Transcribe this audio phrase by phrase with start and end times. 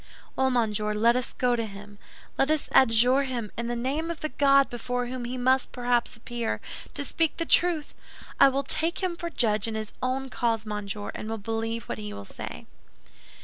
[0.35, 1.99] "Well, monsieur, let us go to him.
[2.35, 6.15] Let us adjure him, in the name of the God before whom he must perhaps
[6.17, 6.59] appear,
[6.95, 7.93] to speak the truth.
[8.39, 11.99] I will take him for judge in his own cause, monsieur, and will believe what
[11.99, 12.65] he will say."